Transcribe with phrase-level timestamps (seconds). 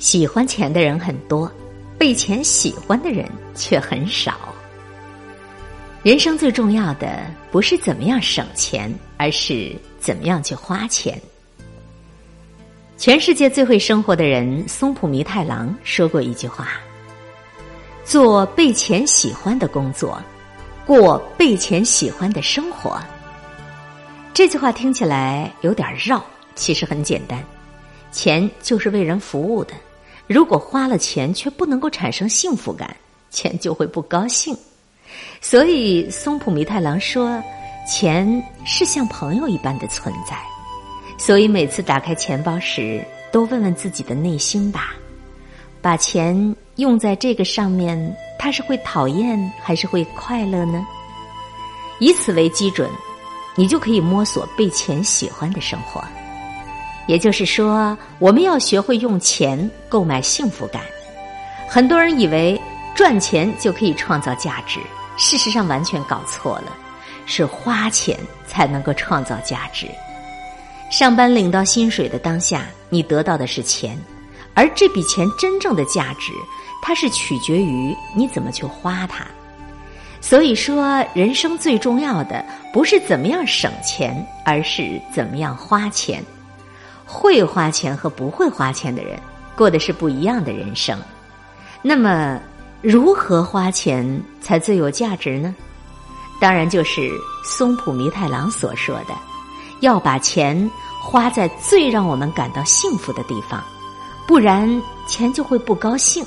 [0.00, 1.52] 喜欢钱的人很多，
[1.98, 4.34] 被钱喜欢的人却很少。
[6.02, 11.20] 人生最重要的不是怎么样省钱，而是怎么样去花钱。
[12.96, 16.68] 全世界最会生活的人松浦弥太郎说过一句话
[18.02, 20.18] ：“做被钱喜欢的工作，
[20.86, 22.98] 过被钱喜欢的生活。”
[24.32, 26.24] 这句话听起来有点绕，
[26.54, 27.44] 其实很简单，
[28.10, 29.74] 钱就是为人服务的。
[30.32, 32.94] 如果花了钱却不能够产生幸福感，
[33.32, 34.56] 钱就会不高兴。
[35.40, 37.42] 所以松浦弥太郎说，
[37.84, 40.38] 钱是像朋友一般的存在。
[41.18, 44.94] 所以每次打开钱包时，都问问自己的内心吧：
[45.82, 47.98] 把钱用在这个上面，
[48.38, 50.86] 他是会讨厌还是会快乐呢？
[51.98, 52.88] 以此为基准，
[53.56, 56.00] 你就可以摸索被钱喜欢的生活。
[57.10, 60.80] 也就是说，我们要学会用钱购买幸福感。
[61.68, 62.56] 很多人以为
[62.94, 64.78] 赚钱就可以创造价值，
[65.16, 66.72] 事实上完全搞错了，
[67.26, 69.88] 是花钱才能够创造价值。
[70.88, 73.98] 上班领到薪水的当下，你得到的是钱，
[74.54, 76.30] 而这笔钱真正的价值，
[76.80, 79.26] 它是取决于你怎么去花它。
[80.20, 86.22] 所以说，人生最重要的不是怎么样省钱，而是怎么样花钱。
[87.12, 89.18] 会花钱和不会花钱的人
[89.56, 90.96] 过的是不一样的人生。
[91.82, 92.38] 那么，
[92.80, 95.52] 如何花钱才最有价值呢？
[96.40, 97.10] 当然就是
[97.44, 99.14] 松浦弥太郎所说的：
[99.80, 100.70] 要把钱
[101.02, 103.62] 花在最让我们感到幸福的地方，
[104.26, 106.24] 不然钱就会不高兴。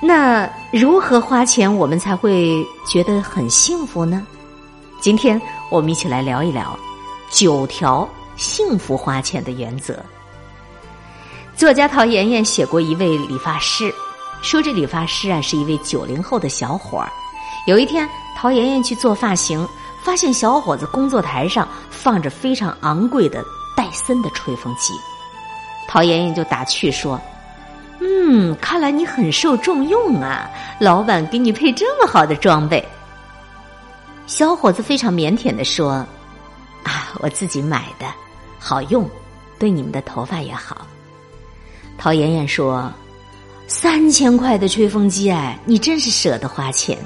[0.00, 4.24] 那如何花钱我们才会觉得很幸福呢？
[5.00, 5.40] 今天
[5.70, 6.78] 我们一起来聊一聊
[7.30, 8.08] 九条。
[8.36, 9.98] 幸福花钱的原则。
[11.56, 13.94] 作家陶妍妍写过一位理发师，
[14.42, 17.08] 说这理发师啊是一位九零后的小伙儿。
[17.66, 19.66] 有一天，陶妍妍去做发型，
[20.02, 23.44] 发现小伙子工作台上放着非常昂贵的
[23.76, 24.92] 戴森的吹风机。
[25.86, 27.20] 陶妍妍就打趣说
[28.00, 30.50] ：“嗯，看来你很受重用啊，
[30.80, 32.84] 老板给你配这么好的装备。”
[34.26, 36.04] 小伙子非常腼腆的说
[36.82, 38.06] ：“啊，我自己买的。”
[38.66, 39.06] 好用，
[39.58, 40.86] 对你们的头发也好。
[41.98, 42.90] 陶妍妍说
[43.68, 46.96] ：“三千块的吹风机，哎，你真是舍得花钱。”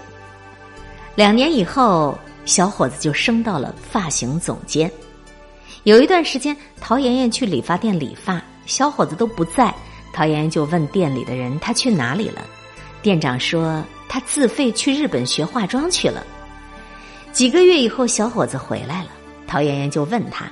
[1.17, 4.89] 两年以后，小伙子就升到了发型总监。
[5.83, 9.75] 有一段时间，陶妍妍去理发店理发，小伙子都不在，
[10.13, 12.47] 陶妍妍就问店里的人：“他去哪里了？”
[13.03, 16.25] 店长说：“他自费去日本学化妆去了。”
[17.35, 19.09] 几个月以后，小伙子回来了，
[19.49, 20.49] 陶妍妍就问他。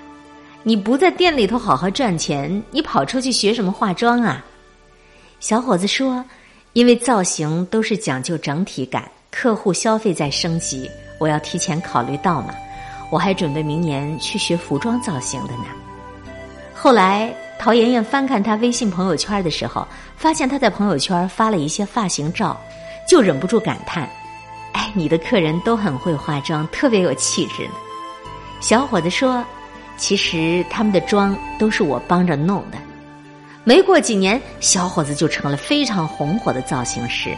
[0.68, 4.44] 你不在店里头好好赚钱，你跑出去学什么化妆啊？
[5.38, 6.24] 小伙子说
[6.74, 10.90] ：“因为造型都是讲究整体感，客户消费在升级，
[11.20, 12.52] 我要提前考虑到嘛。
[13.12, 15.66] 我还准备明年去学服装造型的呢。”
[16.74, 22.60] 后来陶妍妍翻看他微信朋友圈的时候，发现他在朋友圈发了一些发型照，
[23.08, 24.10] 就忍不住感叹
[24.74, 27.74] ：“哎，你的客人都很会化妆，特别有气质呢。”
[28.60, 29.44] 小伙子说。
[29.96, 32.78] 其实他们的妆都是我帮着弄的。
[33.64, 37.34] 没过几年，小伙子就成了非常红火的造型师。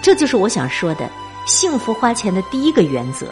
[0.00, 1.08] 这就是我想说的，
[1.46, 3.26] 幸福花钱的第一个原则：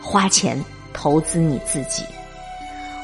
[0.00, 0.58] 花钱
[0.94, 2.04] 投资你自己。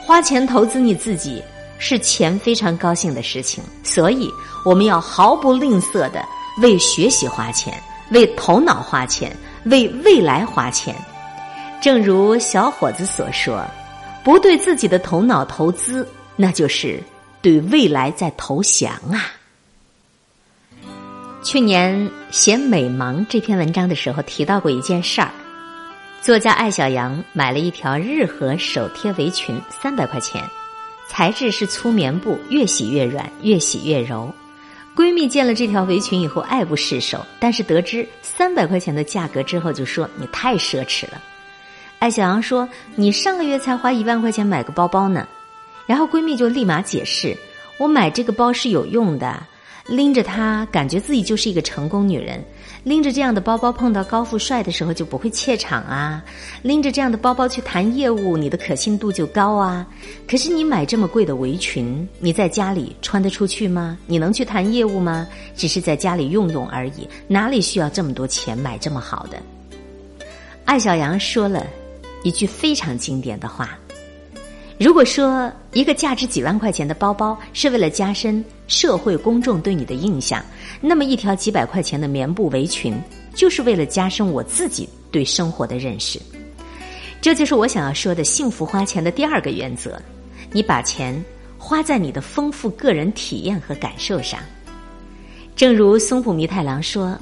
[0.07, 1.43] 花钱投资你自己
[1.79, 4.31] 是钱非常高兴的事情，所以
[4.65, 6.25] 我们要毫不吝啬的
[6.63, 7.75] 为学习花钱，
[8.11, 9.31] 为头脑花钱，
[9.65, 10.95] 为未来花钱。
[11.83, 13.63] 正如小伙子所说。
[14.29, 16.07] 不对自己的头脑投资，
[16.37, 17.03] 那就是
[17.41, 19.33] 对未来在投降啊！
[21.43, 25.31] 去年写《美盲》这篇文章的时候提到过一件事儿，
[26.21, 30.45] 作家艾小阳买了一条日和手贴围裙，三百块钱，
[31.09, 34.31] 材质是粗棉布，越洗越软，越洗越柔。
[34.95, 41.19] 闺蜜见了这条围裙以后爱不释手，但是得知三百块钱的价格之后，就说你太奢侈了。
[41.99, 45.27] 艾小阳说：“你上个月才花一万块钱买个包包呢。”
[45.85, 47.37] 然后闺蜜就立马解释
[47.77, 49.43] ：“我买这个包是有用的，
[49.87, 52.43] 拎着它感觉自己就是一个成功女人。
[52.85, 56.23] 拎着这样的包包碰到高富帅的时候就不会怯场啊。
[56.63, 59.85] 拎着这样的包包去谈业务，你的可信度就高啊。
[60.29, 63.99] 可是你买这么贵的围裙，你在家里穿得出去吗？
[64.07, 65.27] 你能去谈业务吗？
[65.57, 69.43] 只是在家里用用而已，哪里需要这么多钱买这么好的？”
[70.65, 71.67] 艾小阳说了。
[72.23, 73.79] 一句非常经典的话：
[74.79, 80.45] 如果说一个价值几万块钱的包包是为了加深社会公众对你的印象，
[80.81, 82.95] 那么一条几百块钱的棉布围裙
[83.35, 86.21] 就是为了加深我自己对生活的认识。
[87.21, 90.01] 这就是我想要说的幸福花钱的第二个原则：
[90.53, 91.21] 你把钱
[91.59, 94.39] 花在你的丰富个人体验和感受上。
[95.57, 97.19] 正如松浦弥太郎说：“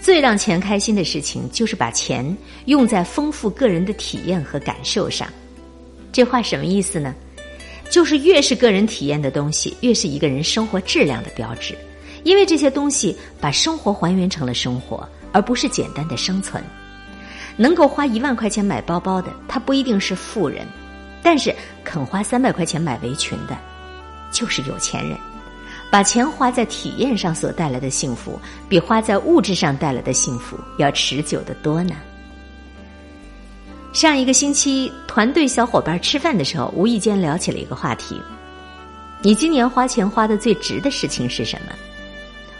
[0.00, 2.36] 最让钱开心的事情，就是把钱
[2.66, 5.28] 用在丰富个人的体验和感受上。”
[6.12, 7.14] 这话什么意思呢？
[7.90, 11.76] 就是越是个人体验的东西，越是一个人生活质量的标志，
[12.22, 16.62] 因为这些东西把生活还原成了生活，而不是简单的生存。
[17.56, 20.66] 能够花一万块钱买包包的，他不一定是富人，
[21.22, 23.56] 但是肯花三百块钱买围裙的，
[24.30, 25.18] 就是有钱人。
[25.90, 28.38] 把钱花在体验上所带来的幸福，
[28.68, 31.94] 比花在物质上带来的幸福要持久的多呢。
[33.92, 38.20] 上一个星期，团队小伙伴吃饭的时候，无意间聊起了一个话题
[39.24, 41.72] ：“你今年花钱花的最值的事情是什么？”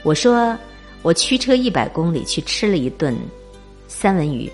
[0.03, 0.57] 我说
[1.03, 3.15] ：“我驱车一百公里去吃了一顿
[3.89, 4.51] 三文鱼。”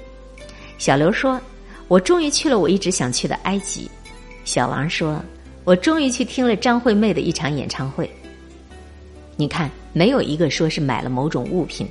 [0.76, 1.40] 小刘说
[1.86, 3.88] ：“我终于去了我一直想去的埃及。”
[4.44, 5.24] 小王说
[5.64, 8.10] ：“我终于去听了张惠妹的一场演唱会。”
[9.36, 11.88] 你看，没有一个说是买了某种物品。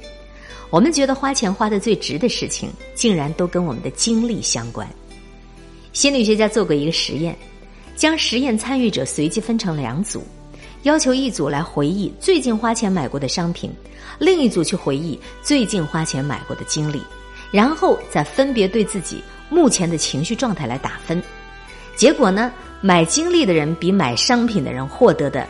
[0.70, 4.88] 我们觉得花钱花的最值的事情，竟然都跟我们的经历相关。
[5.92, 7.38] 心理学家做过一个实验，
[7.96, 10.24] 将实验参与者随机分成两组，
[10.84, 13.72] 要求一组来回忆最近花钱买过的商品，
[14.18, 17.02] 另一组去回忆最近花钱买过的经历，
[17.52, 21.22] 然后再分别对自己目前的情绪状态来打分。
[21.96, 22.52] 结果呢，
[22.82, 25.48] 买经历的人比买商品的人获得的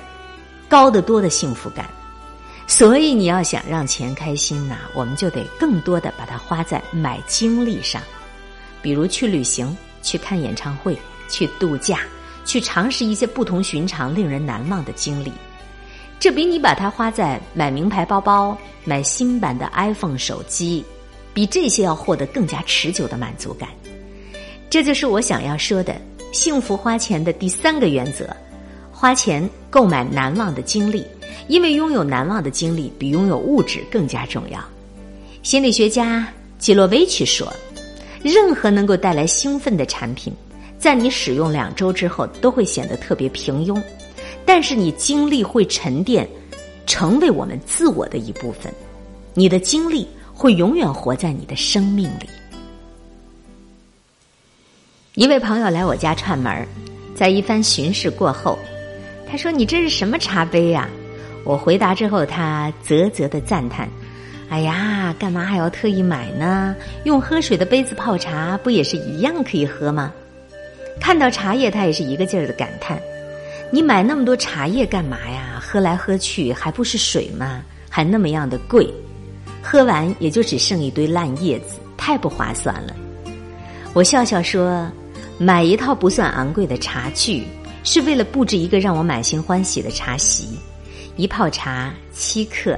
[0.74, 1.88] 高得多的幸福感。
[2.66, 8.02] 所以你要想让钱开心呐，我们就得更多的把它花在买经历上，
[8.82, 10.98] 比如去旅行、去看演唱会、
[11.30, 12.00] 去度假、
[12.44, 15.32] 去尝试一些不同寻常、令人难忘的经历。
[16.20, 20.84] 这比你把它花在买名牌包包、买新版的 iPhone 手机，
[21.36, 23.70] 比这些要获得更加持久的满足感。
[24.72, 25.96] 这就是我想要说的
[26.32, 28.28] 幸福花钱的第三个原则：
[29.04, 31.06] 花钱购买难忘的经历。
[31.50, 34.64] 因为拥有难忘的经历比拥有物质更加重要。
[35.42, 36.26] 心理学家
[36.58, 37.52] 基洛维奇说
[38.24, 40.32] ：“任何能够带来兴奋的产品，
[40.80, 43.78] 在你使用两周之后都会显得特别平庸，
[44.46, 46.26] 但是你经历会沉淀，
[46.86, 48.74] 成为我们自我的一部分。
[49.34, 52.30] 你的经历会永远活在你的生命里。”
[55.16, 56.66] 一位朋友来我家串门
[57.14, 58.58] 在一番巡视过后，
[59.34, 60.88] 他说：“你这是什么茶杯呀？”
[61.44, 63.90] 我回答之后，他啧啧的赞叹
[64.48, 66.76] ：“哎呀，干嘛还要特意买呢？
[67.06, 70.14] 用喝水的杯子泡茶，不也是一样可以喝吗？”
[71.02, 73.02] 看到茶叶，他也是一个劲儿的感叹
[73.74, 75.60] ：“你买那么多茶叶干嘛呀？
[75.60, 77.64] 喝来喝去还不是水吗？
[77.90, 78.88] 还那么样的贵，
[79.64, 82.96] 喝完也就只剩一堆烂叶子，太不划算了。”
[83.96, 84.88] 我笑笑说
[85.42, 87.48] ：“买一套不算昂贵的茶具，
[87.84, 90.48] 是为了布置一个让我满心欢喜的茶席。”
[91.16, 92.76] 一泡茶七克，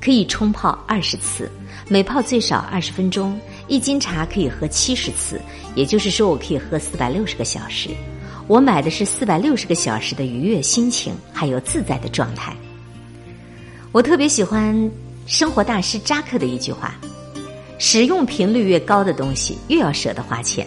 [0.00, 1.50] 可以冲泡二十次，
[1.88, 3.38] 每泡最少二十分钟。
[3.68, 5.40] 一斤茶可以喝七十次，
[5.74, 7.90] 也就是说，我可以喝四百六十个小时。
[8.46, 12.56] 我买的是四百六十个小时的愉悦心情，还有自在的状态。
[13.92, 14.90] 我特别喜欢
[15.26, 16.94] 生活大师扎克的一句话：
[17.76, 20.66] 使用频率越高的东西，越要舍得花钱。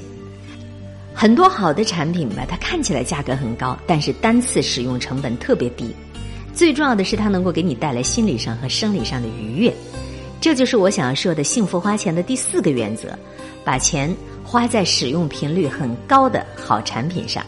[1.19, 5.93] 很多好的产品吧，它看起来价格很高，但是单次使用成本特别低。
[6.53, 9.73] 最重要的是，它能够给你带来心理上和生理上的愉悦，
[10.39, 13.19] 这就是我想要说的幸福花钱的第四个原则：
[13.65, 17.45] 把钱花在使用频率很高的好产品上，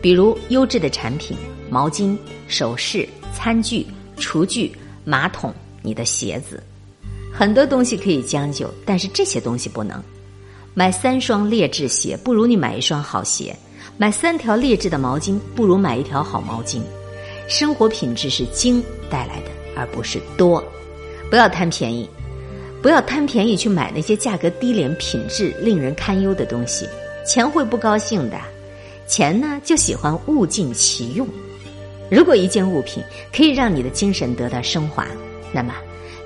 [0.00, 1.36] 比如优质的产品、
[1.68, 2.16] 毛巾、
[2.48, 5.52] 首饰、餐具、厨具、马桶、
[5.82, 6.62] 你的鞋子，
[7.30, 10.02] 很多东西可以将就，但是这些东西不能。
[10.74, 13.54] 买三双劣质鞋不如你买一双好鞋，
[13.98, 16.80] 买三条劣质的毛巾不如买一条好毛巾。
[17.46, 20.64] 生活品质是精带来的，而不是多。
[21.28, 22.08] 不要贪便宜，
[22.80, 26.88] 不要贪便宜去买那些价格低廉、品质令人堪忧的东西。
[27.26, 28.38] 钱会不高兴的，
[29.06, 31.28] 钱呢就喜欢物尽其用。
[32.10, 33.02] 如果一件物品
[33.34, 35.06] 可以让你的精神得到升华，
[35.52, 35.74] 那么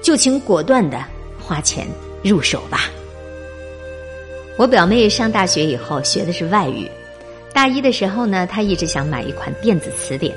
[0.01, 1.05] 就请果断的
[1.41, 1.87] 花钱
[2.23, 2.89] 入手吧。
[4.59, 6.91] 我表妹上大学以后学的是外语，
[7.53, 10.35] 大一的时候呢，她一直想买一款电子词典。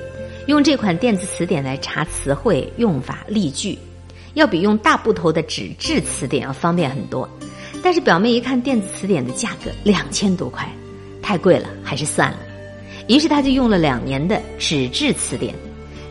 [0.47, 3.79] 用这款电子词典来查词汇、用法、例句，
[4.33, 7.29] 要比用大部头的纸质词典要方便很多。
[7.81, 10.67] 但是表妹一看电子词典的价格两千多块，
[11.21, 12.37] 太贵了，还是算了。
[13.07, 15.55] 于是她就用了两年的纸质词典，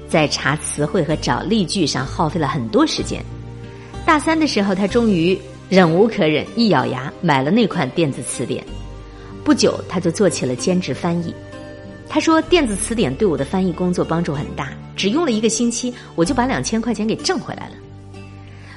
[0.08, 3.22] 在查词汇和找例句上耗费了很多时间。
[4.06, 5.38] 大三的时候，她终于
[5.68, 8.64] 忍无可忍，一咬牙买了那款电子词典。
[9.44, 11.34] 不久，他就做起了兼职翻译。
[12.08, 17.74] 他说：“电子词典对我的翻译工作帮助很大，只用了一个星期，我就把两千块钱给挣回来了。”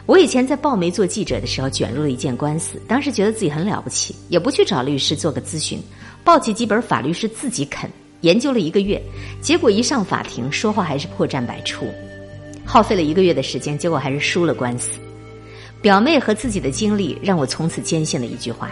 [0.05, 5.81] 我以前在报媒做记者的时候，卷入了一件官司，当时觉得自己很了不起，也不去找律师做个咨询，
[6.25, 9.01] 抱起几本法律书自己啃，研究了一个月，
[9.39, 11.85] 结果一上法庭，说话还是破绽百出，
[12.65, 14.99] 耗费了一个月的时间，结果还是输了官司。
[15.81, 18.71] 表妹和自己的经历让我从此坚信了一句话：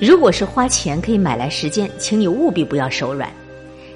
[0.00, 3.28] 如果是花钱可以买来时间，请你务必不要手软。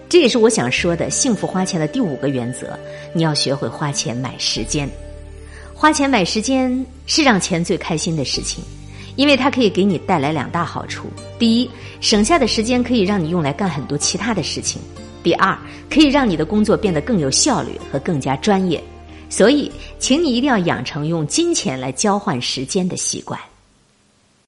[0.08, 2.76] 这也是我想说的幸福花钱的第五个原则：
[3.12, 4.88] 你要学会花钱买时间。
[5.72, 8.64] 花钱买时间是让钱最开心的事情，
[9.14, 11.06] 因为它可以给你带来两大好处：
[11.38, 14.80] 第一，省下的时间可以让你用来干很多其他的事情；
[15.22, 15.56] 第二，
[15.88, 18.82] 可以让你的工作变得更有效率和更加专业。
[19.28, 23.38] 所以，请你一定要养成用金钱来交换时间的习惯。